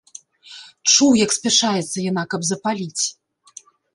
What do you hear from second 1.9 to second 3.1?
яна, каб запаліць.